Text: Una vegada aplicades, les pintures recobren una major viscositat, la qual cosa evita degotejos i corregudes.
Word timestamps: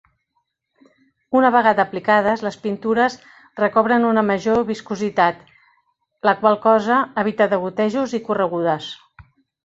Una 1.39 1.49
vegada 1.55 1.83
aplicades, 1.89 2.39
les 2.45 2.55
pintures 2.63 3.17
recobren 3.61 4.07
una 4.11 4.23
major 4.29 4.63
viscositat, 4.69 5.43
la 6.29 6.33
qual 6.39 6.57
cosa 6.63 6.97
evita 7.25 7.47
degotejos 7.53 8.17
i 8.19 8.21
corregudes. 8.31 8.89